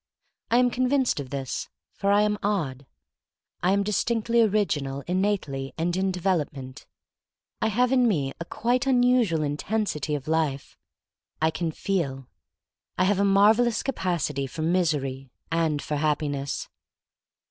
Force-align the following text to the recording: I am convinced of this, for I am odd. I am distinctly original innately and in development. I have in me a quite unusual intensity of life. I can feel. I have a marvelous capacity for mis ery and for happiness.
I 0.49 0.57
am 0.57 0.71
convinced 0.71 1.19
of 1.19 1.29
this, 1.29 1.69
for 1.93 2.11
I 2.11 2.23
am 2.23 2.39
odd. 2.41 2.87
I 3.61 3.71
am 3.71 3.83
distinctly 3.83 4.41
original 4.41 5.03
innately 5.05 5.73
and 5.77 5.95
in 5.95 6.11
development. 6.11 6.87
I 7.61 7.67
have 7.67 7.91
in 7.91 8.07
me 8.07 8.33
a 8.39 8.45
quite 8.45 8.87
unusual 8.87 9.43
intensity 9.43 10.15
of 10.15 10.27
life. 10.27 10.75
I 11.39 11.51
can 11.51 11.71
feel. 11.71 12.27
I 12.97 13.03
have 13.03 13.19
a 13.19 13.23
marvelous 13.23 13.83
capacity 13.83 14.47
for 14.47 14.63
mis 14.63 14.91
ery 14.95 15.29
and 15.51 15.83
for 15.83 15.97
happiness. 15.97 16.67